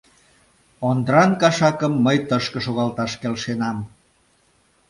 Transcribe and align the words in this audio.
Ондран 0.87 1.31
кашакым 1.41 1.93
мый 2.05 2.17
тышке 2.27 2.59
шогалташ 2.65 3.11
келшенам. 3.21 3.77